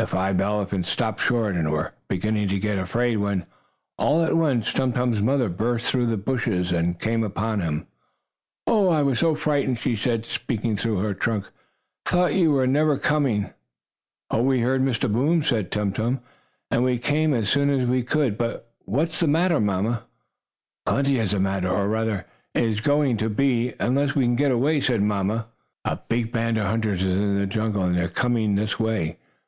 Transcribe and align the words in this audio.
The 0.00 0.08
five 0.08 0.40
elephants 0.40 0.88
stopped 0.88 1.20
short, 1.20 1.54
and 1.54 1.70
were 1.70 1.92
beginning 2.08 2.48
to 2.48 2.58
get 2.58 2.76
afraid 2.76 3.18
when, 3.18 3.46
all 3.98 4.24
at 4.24 4.36
once, 4.36 4.72
Tum 4.72 4.92
Tum's 4.92 5.22
mother 5.22 5.48
burst 5.48 5.86
through 5.88 6.06
the 6.06 6.16
bushes 6.16 6.72
and 6.72 6.98
came 6.98 7.22
up 7.22 7.36
to 7.36 7.56
him. 7.56 7.86
"Oh, 8.66 8.88
I 8.88 9.02
was 9.04 9.20
so 9.20 9.36
frightened!" 9.36 9.78
she 9.78 9.94
said, 9.94 10.26
speaking 10.26 10.74
through 10.76 10.98
her 10.98 11.14
trunk. 11.14 11.44
"I 12.06 12.10
thought 12.10 12.34
you 12.34 12.50
were 12.50 12.66
never 12.66 12.98
coming!" 12.98 13.50
"Oh, 14.28 14.42
we 14.42 14.58
heard 14.60 14.82
Mr. 14.82 15.08
Boom," 15.08 15.40
said 15.40 15.70
Tum 15.70 15.92
Tum, 15.92 16.18
"and 16.72 16.82
we 16.82 16.98
came 16.98 17.32
on 17.32 17.38
as 17.38 17.48
soon 17.48 17.70
as 17.70 17.88
we 17.88 18.02
could. 18.02 18.36
But 18.36 18.72
what's 18.86 19.20
the 19.20 19.28
matter, 19.28 19.60
mamma?" 19.60 20.02
"Plenty 20.84 21.20
is 21.20 21.30
the 21.30 21.38
matter, 21.38 21.68
or, 21.70 21.86
rather, 21.86 22.26
is 22.56 22.80
going 22.80 23.18
to 23.18 23.28
be, 23.30 23.74
unless 23.78 24.16
we 24.16 24.24
can 24.24 24.34
get 24.34 24.50
away," 24.50 24.80
said 24.80 25.00
the 25.00 25.04
mamma 25.04 25.46
elephant. 25.84 26.02
"A 26.02 26.02
big 26.08 26.32
band 26.32 26.58
of 26.58 26.66
hunters 26.66 27.04
is 27.04 27.16
in 27.18 27.38
the 27.38 27.46
jungle, 27.46 27.84
and 27.84 27.96
they 27.96 28.02
are 28.02 28.08
coming 28.08 28.56
this 28.56 28.80
way." 28.80 29.18